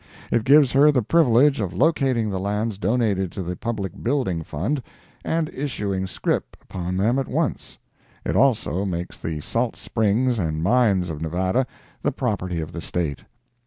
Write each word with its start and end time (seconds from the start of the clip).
It 0.31 0.45
gives 0.45 0.71
her 0.71 0.91
the 0.91 1.03
privilege 1.03 1.59
of 1.59 1.73
locating 1.75 2.31
the 2.31 2.39
lands 2.39 2.79
donated 2.79 3.31
to 3.33 3.43
the 3.43 3.55
Public 3.55 4.01
Building 4.03 4.41
Fund, 4.43 4.81
and 5.23 5.47
issuing 5.53 6.07
scrip 6.07 6.57
upon 6.59 6.97
them 6.97 7.19
at 7.19 7.27
once. 7.27 7.77
It 8.25 8.35
also 8.35 8.83
makes 8.83 9.19
the 9.19 9.41
salt 9.41 9.75
springs 9.75 10.39
and 10.39 10.63
mines 10.63 11.11
of 11.11 11.21
Nevada 11.21 11.67
the 12.01 12.11
property 12.11 12.61
of 12.61 12.71
the 12.71 12.81
State. 12.81 13.25